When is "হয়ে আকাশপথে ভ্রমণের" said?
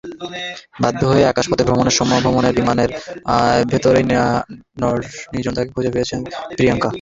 1.11-1.95